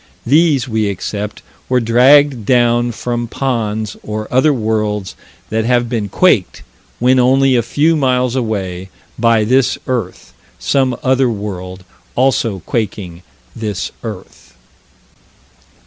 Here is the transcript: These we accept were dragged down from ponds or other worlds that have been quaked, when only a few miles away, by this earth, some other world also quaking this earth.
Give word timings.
These 0.25 0.67
we 0.67 0.89
accept 0.89 1.43
were 1.69 1.79
dragged 1.79 2.43
down 2.43 2.91
from 2.91 3.27
ponds 3.27 3.95
or 4.01 4.27
other 4.33 4.51
worlds 4.51 5.15
that 5.51 5.63
have 5.65 5.89
been 5.89 6.09
quaked, 6.09 6.63
when 6.97 7.19
only 7.19 7.55
a 7.55 7.61
few 7.61 7.95
miles 7.95 8.35
away, 8.35 8.89
by 9.19 9.43
this 9.43 9.77
earth, 9.85 10.33
some 10.57 10.97
other 11.03 11.29
world 11.29 11.83
also 12.15 12.63
quaking 12.65 13.21
this 13.55 13.91
earth. 14.01 14.55